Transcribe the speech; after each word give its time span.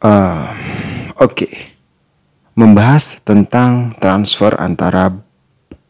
Uh, 0.00 0.48
Oke, 1.20 1.44
okay. 1.44 1.54
membahas 2.56 3.20
tentang 3.20 3.92
transfer 4.00 4.56
antara 4.56 5.12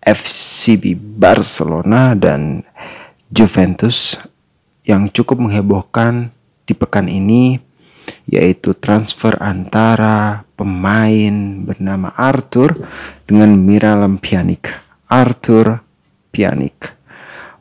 FCB 0.02 0.99
Barcelona 0.99 2.18
dan 2.18 2.67
Juventus 3.31 4.18
yang 4.83 5.07
cukup 5.15 5.46
menghebohkan 5.46 6.34
di 6.67 6.75
pekan 6.75 7.07
ini 7.07 7.62
yaitu 8.27 8.75
transfer 8.75 9.39
antara 9.39 10.43
pemain 10.59 11.63
bernama 11.63 12.11
Arthur 12.19 12.75
dengan 13.31 13.55
Miralem 13.55 14.19
Pjanic. 14.19 14.75
Arthur 15.07 15.87
Pjanic 16.35 16.99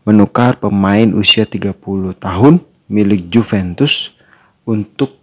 menukar 0.01 0.57
pemain 0.57 1.13
usia 1.13 1.45
30 1.45 1.77
tahun 2.17 2.57
milik 2.89 3.29
Juventus 3.29 4.17
untuk 4.65 5.18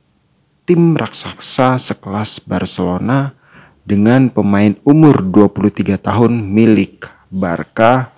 tim 0.66 0.98
raksasa 0.98 1.78
sekelas 1.78 2.42
Barcelona 2.42 3.30
dengan 3.86 4.26
pemain 4.26 4.74
umur 4.82 5.22
23 5.22 5.94
tahun 5.94 6.42
milik 6.42 7.06
Barca. 7.30 8.10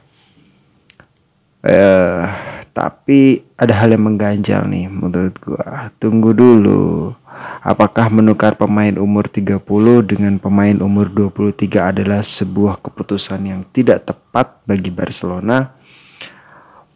Eh, 1.61 2.24
tapi 2.73 3.45
ada 3.52 3.74
hal 3.77 3.93
yang 3.93 4.09
mengganjal 4.09 4.65
nih 4.65 4.88
menurut 4.88 5.37
gua. 5.45 5.93
Tunggu 6.01 6.33
dulu. 6.33 7.12
Apakah 7.61 8.09
menukar 8.09 8.57
pemain 8.57 8.96
umur 8.96 9.29
30 9.29 9.60
dengan 10.09 10.41
pemain 10.41 10.74
umur 10.80 11.12
23 11.12 11.93
adalah 11.93 12.24
sebuah 12.24 12.80
keputusan 12.80 13.45
yang 13.45 13.60
tidak 13.69 14.09
tepat 14.09 14.65
bagi 14.65 14.88
Barcelona? 14.88 15.77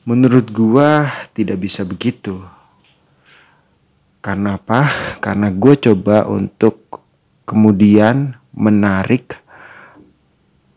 Menurut 0.09 0.49
gua 0.49 1.13
tidak 1.37 1.61
bisa 1.61 1.85
begitu. 1.85 2.41
Karena 4.23 4.55
apa? 4.55 4.87
Karena 5.19 5.51
gue 5.51 5.75
coba 5.83 6.31
untuk 6.31 7.03
kemudian 7.43 8.39
menarik 8.55 9.35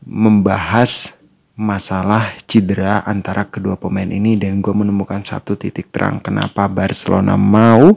membahas 0.01 1.13
masalah 1.55 2.35
cedera 2.49 3.07
antara 3.07 3.47
kedua 3.47 3.79
pemain 3.79 4.09
ini 4.09 4.35
dan 4.35 4.59
gue 4.59 4.73
menemukan 4.75 5.23
satu 5.23 5.55
titik 5.55 5.87
terang 5.87 6.19
kenapa 6.19 6.67
Barcelona 6.67 7.39
mau 7.39 7.95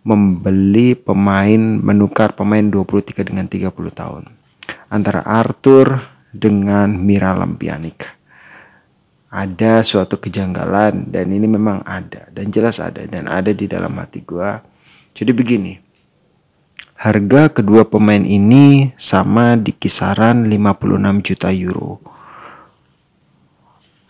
membeli 0.00 0.96
pemain 0.96 1.60
menukar 1.60 2.32
pemain 2.32 2.64
23 2.64 3.28
dengan 3.28 3.44
30 3.44 3.68
tahun 3.92 4.24
antara 4.88 5.20
Arthur 5.28 6.00
dengan 6.32 6.96
Mira 6.96 7.36
Lampianik 7.36 8.17
ada 9.28 9.84
suatu 9.84 10.16
kejanggalan 10.16 11.12
dan 11.12 11.28
ini 11.28 11.44
memang 11.44 11.84
ada 11.84 12.32
dan 12.32 12.48
jelas 12.48 12.80
ada 12.80 13.04
dan 13.04 13.28
ada 13.28 13.52
di 13.52 13.68
dalam 13.68 13.92
hati 14.00 14.24
gua. 14.24 14.64
Jadi 15.12 15.32
begini. 15.36 15.74
Harga 16.98 17.46
kedua 17.46 17.86
pemain 17.86 18.24
ini 18.26 18.90
sama 18.98 19.54
di 19.54 19.70
kisaran 19.70 20.50
56 20.50 21.22
juta 21.22 21.48
euro. 21.54 22.02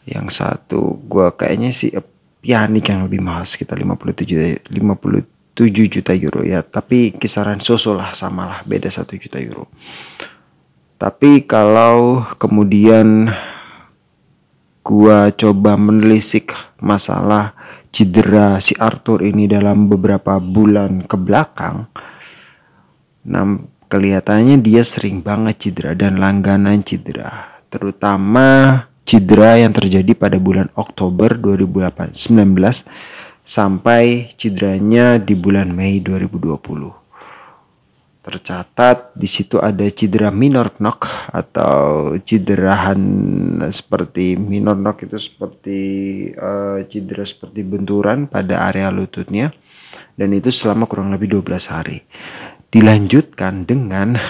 Yang 0.09 0.41
satu 0.41 0.97
gua 1.05 1.37
kayaknya 1.37 1.69
sih 1.69 1.93
Pianik 2.39 2.87
yang 2.87 3.03
lebih 3.05 3.19
mahal 3.19 3.43
sekitar 3.43 3.83
57 3.83 4.71
57 4.71 5.67
juta 5.91 6.15
euro 6.15 6.47
ya, 6.47 6.63
tapi 6.63 7.11
kisaran 7.11 7.59
Soso 7.59 7.93
lah 7.93 8.15
samalah 8.15 8.63
beda 8.63 8.87
1 8.87 9.05
juta 9.19 9.43
euro. 9.43 9.67
Tapi 10.97 11.43
kalau 11.45 12.23
kemudian 12.39 13.27
gua 14.89 15.29
coba 15.37 15.77
menelisik 15.77 16.57
masalah 16.81 17.53
cedera 17.93 18.57
si 18.57 18.73
Arthur 18.81 19.21
ini 19.21 19.45
dalam 19.45 19.85
beberapa 19.85 20.41
bulan 20.41 21.05
ke 21.05 21.17
belakang, 21.21 21.93
nah 23.29 23.61
kelihatannya 23.93 24.65
dia 24.65 24.81
sering 24.81 25.21
banget 25.21 25.69
cedera 25.69 25.93
dan 25.93 26.17
langganan 26.17 26.81
cedera, 26.81 27.61
terutama 27.69 28.89
cedera 29.05 29.61
yang 29.61 29.77
terjadi 29.77 30.17
pada 30.17 30.41
bulan 30.41 30.73
Oktober 30.73 31.37
2019 31.37 32.17
sampai 33.45 34.33
cederanya 34.41 35.21
di 35.21 35.37
bulan 35.37 35.73
Mei 35.73 36.01
2020 36.01 36.98
tercatat 38.29 39.17
di 39.17 39.25
situ 39.25 39.57
ada 39.57 39.89
cedera 39.89 40.29
minor 40.29 40.77
knock 40.77 41.09
atau 41.33 42.13
cederahan 42.21 43.01
seperti 43.73 44.37
minor 44.37 44.77
knock 44.77 45.09
itu 45.09 45.17
seperti 45.17 45.81
uh, 46.37 46.85
cedera 46.85 47.25
seperti 47.25 47.65
benturan 47.65 48.29
pada 48.29 48.69
area 48.69 48.93
lututnya 48.93 49.49
dan 50.21 50.29
itu 50.37 50.53
selama 50.53 50.85
kurang 50.85 51.09
lebih 51.09 51.41
12 51.41 51.73
hari. 51.73 52.05
Dilanjutkan 52.69 53.65
dengan 53.65 54.21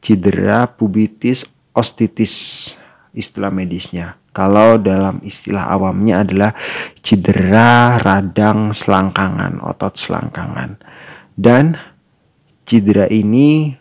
cedera 0.00 0.64
pubitis 0.64 1.44
ostitis 1.76 2.72
istilah 3.12 3.52
medisnya. 3.52 4.16
Kalau 4.34 4.80
dalam 4.82 5.22
istilah 5.22 5.70
awamnya 5.70 6.26
adalah 6.26 6.50
cedera 6.98 8.00
radang 8.02 8.74
selangkangan, 8.74 9.62
otot 9.62 9.94
selangkangan. 9.94 10.74
Dan 11.38 11.78
cedera 12.64 13.06
ini 13.08 13.76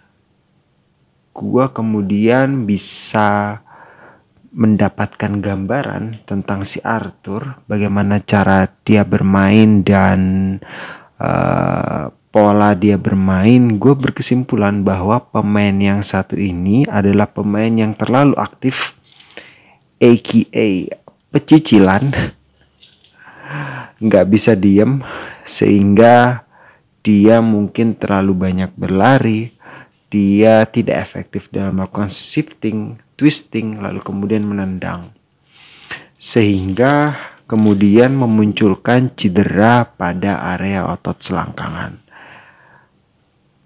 gua 1.34 1.74
kemudian 1.74 2.70
bisa 2.70 3.64
mendapatkan 4.54 5.42
gambaran 5.42 6.22
tentang 6.30 6.62
si 6.62 6.78
Arthur, 6.86 7.58
bagaimana 7.66 8.22
cara 8.22 8.70
dia 8.86 9.02
bermain 9.02 9.82
dan 9.82 10.22
uh, 11.18 12.14
pola 12.30 12.78
dia 12.78 13.02
bermain, 13.02 13.82
gue 13.82 13.94
berkesimpulan 13.98 14.86
bahwa 14.86 15.26
pemain 15.34 15.74
yang 15.74 16.06
satu 16.06 16.38
ini 16.38 16.86
adalah 16.86 17.26
pemain 17.30 17.74
yang 17.74 17.98
terlalu 17.98 18.38
aktif, 18.38 18.94
aka 19.98 20.70
pecicilan, 21.34 22.14
nggak 24.06 24.26
bisa 24.30 24.54
diem, 24.54 25.02
sehingga 25.42 26.46
dia 27.04 27.44
mungkin 27.44 28.00
terlalu 28.00 28.32
banyak 28.32 28.72
berlari, 28.80 29.52
dia 30.08 30.64
tidak 30.64 31.04
efektif 31.04 31.52
dalam 31.52 31.76
melakukan 31.76 32.08
shifting, 32.08 32.96
twisting, 33.20 33.84
lalu 33.84 34.00
kemudian 34.00 34.48
menendang. 34.48 35.12
Sehingga 36.16 37.20
kemudian 37.44 38.16
memunculkan 38.16 39.12
cedera 39.12 39.84
pada 39.84 40.56
area 40.56 40.88
otot 40.88 41.20
selangkangan. 41.20 42.00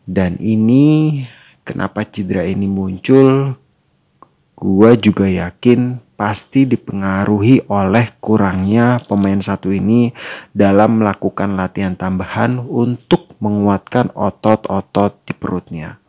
Dan 0.07 0.41
ini 0.41 1.21
kenapa 1.61 2.09
cedera 2.09 2.41
ini 2.41 2.65
muncul? 2.65 3.53
Gua 4.57 4.97
juga 4.97 5.29
yakin 5.29 6.01
pasti 6.17 6.65
dipengaruhi 6.65 7.69
oleh 7.69 8.09
kurangnya 8.17 8.97
pemain 9.05 9.37
satu 9.37 9.69
ini 9.69 10.09
dalam 10.49 11.05
melakukan 11.05 11.53
latihan 11.53 11.93
tambahan 11.93 12.57
untuk 12.57 13.26
menguatkan 13.37 14.11
otot-otot 14.13 15.21
di 15.25 15.33
perutnya. 15.37 16.01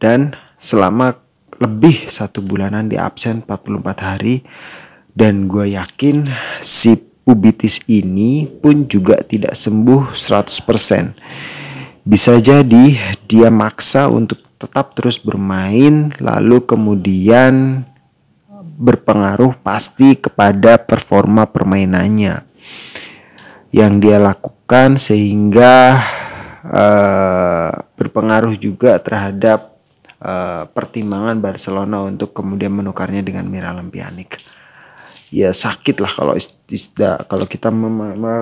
Dan 0.00 0.32
selama 0.56 1.12
lebih 1.60 2.08
satu 2.08 2.40
bulanan 2.40 2.88
di 2.88 2.96
absen 2.96 3.44
44 3.44 3.84
hari 4.00 4.40
dan 5.12 5.44
gue 5.44 5.76
yakin 5.76 6.24
si 6.64 6.96
pubitis 7.20 7.84
ini 7.84 8.48
pun 8.48 8.88
juga 8.88 9.20
tidak 9.20 9.52
sembuh 9.52 10.16
100%. 10.16 12.00
Bisa 12.00 12.40
jadi 12.40 12.96
dia 13.28 13.52
maksa 13.52 14.08
untuk 14.08 14.40
tetap 14.56 14.96
terus 14.96 15.20
bermain 15.20 16.16
lalu 16.16 16.64
kemudian 16.64 17.84
berpengaruh 18.80 19.60
pasti 19.60 20.16
kepada 20.16 20.80
performa 20.80 21.44
permainannya 21.44 22.44
yang 23.70 24.02
dia 24.02 24.18
lakukan 24.18 24.98
sehingga 24.98 26.02
uh, 26.66 27.70
berpengaruh 27.94 28.58
juga 28.58 28.98
terhadap 28.98 29.78
uh, 30.18 30.66
pertimbangan 30.70 31.38
Barcelona 31.38 32.02
untuk 32.02 32.34
kemudian 32.34 32.74
menukarnya 32.74 33.22
dengan 33.22 33.46
Miralem 33.46 33.88
Pjanic. 33.88 34.42
Ya 35.30 35.54
sakit 35.54 36.02
lah 36.02 36.10
kalau 36.10 36.34
kalau 37.30 37.46
kita 37.46 37.70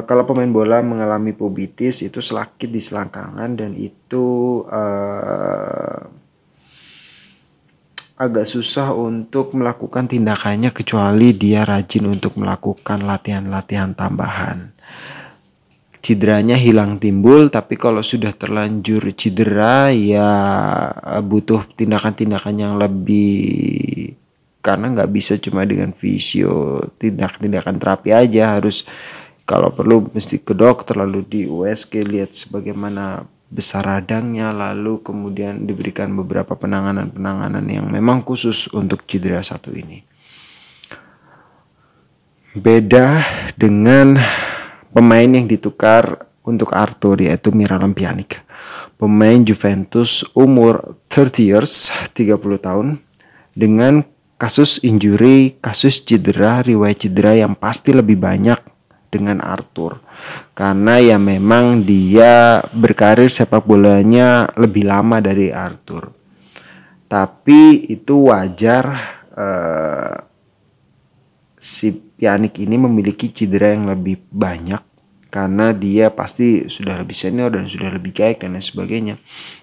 kalau 0.09 0.25
pemain 0.25 0.49
bola 0.49 0.81
mengalami 0.81 1.37
pubitis 1.37 2.01
itu 2.01 2.25
sakit 2.25 2.73
di 2.73 2.81
selangkangan 2.81 3.61
dan 3.61 3.77
itu 3.77 4.65
uh, 4.65 6.09
agak 8.19 8.49
susah 8.49 8.97
untuk 8.97 9.53
melakukan 9.53 10.11
tindakannya 10.11 10.75
kecuali 10.75 11.37
dia 11.37 11.63
rajin 11.69 12.09
untuk 12.09 12.41
melakukan 12.41 13.05
latihan-latihan 13.05 13.95
tambahan. 13.95 14.75
Cederanya 16.09 16.57
hilang 16.57 16.97
timbul, 16.97 17.53
tapi 17.53 17.77
kalau 17.77 18.01
sudah 18.01 18.33
terlanjur 18.33 19.13
cedera 19.13 19.93
ya 19.93 20.25
eh, 21.05 21.21
butuh 21.21 21.69
tindakan-tindakan 21.77 22.55
yang 22.57 22.75
lebih 22.81 24.17
karena 24.65 24.89
nggak 24.89 25.13
bisa 25.13 25.37
cuma 25.37 25.69
dengan 25.69 25.93
visio 25.93 26.81
tindak-tindakan 26.97 27.77
terapi 27.77 28.11
aja 28.17 28.57
harus 28.57 28.89
kalau 29.49 29.69
perlu 29.73 30.09
mesti 30.13 30.41
ke 30.41 30.53
dokter 30.57 30.97
lalu 30.97 31.25
di 31.25 31.41
USG 31.45 32.05
lihat 32.05 32.33
sebagaimana 32.37 33.25
besar 33.49 33.85
radangnya 33.85 34.53
lalu 34.53 35.01
kemudian 35.01 35.65
diberikan 35.65 36.13
beberapa 36.13 36.53
penanganan-penanganan 36.53 37.65
yang 37.65 37.89
memang 37.89 38.25
khusus 38.25 38.69
untuk 38.77 39.09
cedera 39.09 39.41
satu 39.41 39.73
ini. 39.73 40.05
Beda 42.57 43.25
dengan 43.57 44.21
pemain 44.93 45.29
yang 45.29 45.47
ditukar 45.49 46.29
untuk 46.45 46.73
Arthur 46.73 47.21
yaitu 47.21 47.53
Miralem 47.53 47.93
Pjanic. 47.93 48.41
Pemain 48.99 49.39
Juventus 49.47 50.27
umur 50.35 50.99
30 51.13 51.49
years, 51.55 51.95
30 52.17 52.39
tahun 52.59 52.99
dengan 53.55 54.03
kasus 54.39 54.83
injury, 54.83 55.59
kasus 55.63 56.03
cedera, 56.03 56.63
riwayat 56.67 57.07
cedera 57.07 57.39
yang 57.39 57.55
pasti 57.55 57.95
lebih 57.95 58.19
banyak 58.19 58.59
dengan 59.09 59.41
Arthur 59.41 60.05
karena 60.53 61.01
ya 61.01 61.17
memang 61.17 61.83
dia 61.85 62.61
berkarir 62.77 63.33
sepak 63.33 63.65
bolanya 63.65 64.49
lebih 64.61 64.85
lama 64.85 65.19
dari 65.19 65.49
Arthur 65.49 66.13
tapi 67.09 67.89
itu 67.89 68.29
wajar 68.29 68.85
uh, 69.33 70.17
si 71.57 72.08
Pianik 72.19 72.59
ini 72.59 72.75
memiliki 72.75 73.31
cedera 73.31 73.71
yang 73.71 73.87
lebih 73.87 74.19
banyak 74.35 74.83
karena 75.31 75.71
dia 75.71 76.11
pasti 76.11 76.67
sudah 76.67 76.99
lebih 76.99 77.15
senior 77.15 77.55
dan 77.55 77.71
sudah 77.71 77.95
lebih 77.95 78.17
baik 78.17 78.43
dan 78.43 78.59
lain 78.59 78.65
sebagainya 78.65 79.15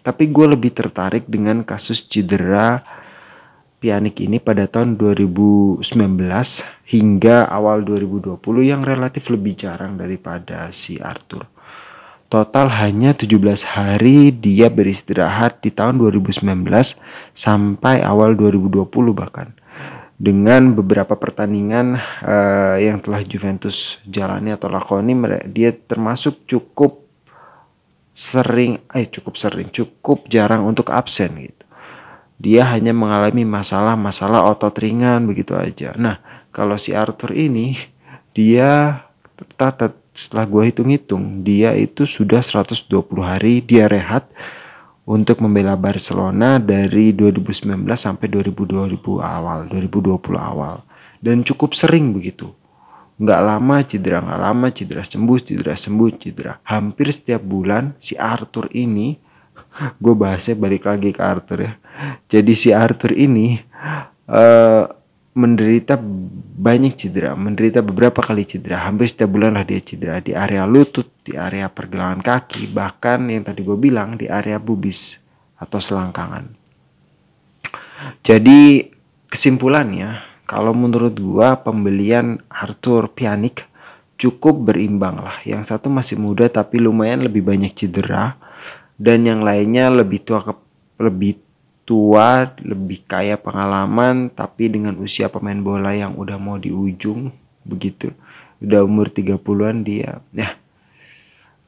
tapi 0.05 0.31
gue 0.31 0.45
lebih 0.55 0.71
tertarik 0.71 1.27
dengan 1.27 1.67
kasus 1.67 2.05
cedera 2.05 2.79
Pianik 3.85 4.17
ini 4.23 4.41
pada 4.41 4.65
tahun 4.65 4.97
2019 4.97 5.83
hingga 6.89 7.45
awal 7.45 7.85
2020 7.85 8.39
yang 8.65 8.81
relatif 8.81 9.29
lebih 9.29 9.53
jarang 9.53 9.93
daripada 9.93 10.73
si 10.73 10.97
Arthur. 10.97 11.45
Total 12.25 12.65
hanya 12.81 13.13
17 13.13 13.37
hari 13.77 14.33
dia 14.33 14.73
beristirahat 14.73 15.61
di 15.61 15.69
tahun 15.69 16.01
2019 16.01 16.49
sampai 17.37 18.01
awal 18.01 18.33
2020 18.33 18.89
bahkan. 19.13 19.53
Dengan 20.15 20.71
beberapa 20.71 21.19
pertandingan 21.19 21.99
uh, 22.23 22.79
yang 22.79 23.03
telah 23.03 23.19
Juventus 23.27 23.99
jalani 24.07 24.55
atau 24.55 24.71
lakoni 24.71 25.11
dia 25.51 25.75
termasuk 25.75 26.47
cukup 26.47 27.03
sering 28.15 28.79
eh 28.95 29.11
cukup 29.11 29.35
sering 29.35 29.67
cukup 29.67 30.31
jarang 30.31 30.63
untuk 30.63 30.87
absen 30.87 31.35
gitu 31.35 31.65
dia 32.35 32.67
hanya 32.67 32.91
mengalami 32.91 33.47
masalah-masalah 33.47 34.43
otot 34.51 34.75
ringan 34.75 35.23
begitu 35.23 35.55
aja. 35.55 35.95
Nah, 35.95 36.19
kalau 36.51 36.75
si 36.75 36.91
Arthur 36.91 37.31
ini 37.31 37.79
dia 38.35 39.03
setelah 40.15 40.47
gue 40.47 40.63
hitung-hitung 40.71 41.43
dia 41.43 41.75
itu 41.75 42.07
sudah 42.07 42.39
120 42.39 42.87
hari 43.19 43.59
dia 43.59 43.87
rehat 43.87 44.27
untuk 45.05 45.41
membela 45.41 45.77
Barcelona 45.77 46.57
dari 46.57 47.13
2019 47.13 47.85
sampai 47.93 48.27
2020 48.29 48.97
awal, 49.21 49.69
2020 49.69 50.17
awal. 50.37 50.81
Dan 51.21 51.41
cukup 51.41 51.73
sering 51.77 52.13
begitu. 52.13 52.53
Nggak 53.15 53.41
lama 53.41 53.77
cedera, 53.85 54.19
nggak 54.19 54.41
lama 54.41 54.67
cedera 54.73 55.01
sembuh, 55.05 55.37
cedera 55.39 55.73
sembuh, 55.77 56.09
cedera. 56.19 56.53
Hampir 56.67 57.13
setiap 57.13 57.39
bulan 57.45 57.95
si 57.95 58.19
Arthur 58.19 58.67
ini, 58.75 59.15
gue 60.03 60.13
bahasnya 60.13 60.59
balik 60.59 60.83
lagi 60.89 61.15
ke 61.15 61.21
Arthur 61.23 61.59
ya 61.63 61.73
jadi 62.27 62.53
si 62.53 62.69
Arthur 62.75 63.15
ini 63.15 63.59
uh, 64.27 64.85
menderita 65.35 65.99
banyak 66.55 66.95
cedera, 66.95 67.35
menderita 67.35 67.83
beberapa 67.83 68.23
kali 68.23 68.47
cedera, 68.47 68.87
hampir 68.87 69.11
setiap 69.11 69.35
bulan 69.35 69.59
lah 69.59 69.67
dia 69.67 69.83
cedera 69.83 70.23
di 70.23 70.31
area 70.31 70.63
lutut, 70.63 71.11
di 71.27 71.35
area 71.35 71.67
pergelangan 71.67 72.23
kaki, 72.23 72.71
bahkan 72.71 73.27
yang 73.27 73.43
tadi 73.43 73.61
gue 73.61 73.75
bilang 73.75 74.15
di 74.15 74.31
area 74.31 74.55
bubis 74.63 75.19
atau 75.59 75.83
selangkangan. 75.83 76.55
Jadi 78.23 78.87
kesimpulannya, 79.27 80.23
kalau 80.47 80.71
menurut 80.71 81.19
gue 81.19 81.49
pembelian 81.67 82.39
Arthur 82.47 83.11
Pianik 83.11 83.67
cukup 84.15 84.71
berimbang 84.71 85.19
lah. 85.19 85.37
Yang 85.43 85.75
satu 85.75 85.91
masih 85.91 86.15
muda 86.15 86.47
tapi 86.47 86.79
lumayan 86.79 87.27
lebih 87.27 87.43
banyak 87.43 87.75
cedera 87.75 88.39
dan 88.95 89.27
yang 89.27 89.43
lainnya 89.43 89.91
lebih 89.91 90.23
tua 90.23 90.39
ke, 90.43 90.53
lebih 91.03 91.43
tua, 91.85 92.49
lebih 92.59 93.05
kaya 93.05 93.37
pengalaman, 93.37 94.33
tapi 94.33 94.73
dengan 94.73 94.97
usia 94.97 95.29
pemain 95.29 95.57
bola 95.61 95.93
yang 95.93 96.17
udah 96.17 96.41
mau 96.41 96.57
di 96.57 96.73
ujung 96.73 97.29
begitu. 97.61 98.09
Udah 98.57 98.81
umur 98.83 99.13
30-an 99.13 99.85
dia. 99.85 100.19
Ya. 100.33 100.57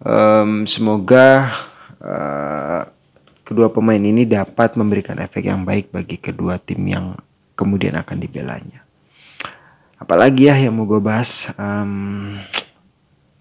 Um, 0.02 0.66
semoga 0.66 1.54
uh, 2.02 2.90
kedua 3.46 3.70
pemain 3.70 4.02
ini 4.02 4.26
dapat 4.26 4.74
memberikan 4.74 5.18
efek 5.22 5.50
yang 5.50 5.62
baik 5.62 5.94
bagi 5.94 6.18
kedua 6.18 6.58
tim 6.58 6.82
yang 6.86 7.14
kemudian 7.54 7.94
akan 7.98 8.18
dibelanya. 8.18 8.82
Apalagi 9.98 10.50
ya 10.50 10.58
yang 10.58 10.78
mau 10.78 10.86
gue 10.86 11.02
bahas, 11.02 11.50
um, 11.58 12.38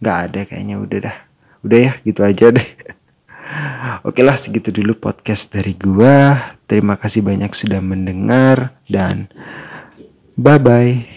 gak 0.01 0.33
ada 0.33 0.41
kayaknya 0.45 0.77
udah 0.81 0.99
dah. 1.09 1.17
Udah 1.65 1.79
ya 1.89 1.93
gitu 2.05 2.21
aja 2.21 2.53
deh. 2.53 2.69
Oke 4.09 4.23
lah 4.23 4.39
segitu 4.39 4.73
dulu 4.73 4.97
podcast 4.97 5.53
dari 5.53 5.75
gua. 5.75 6.56
Terima 6.67 6.99
kasih 6.99 7.23
banyak 7.23 7.55
sudah 7.55 7.79
mendengar 7.79 8.75
dan 8.91 9.31
bye 10.35 10.59
bye. 10.59 11.16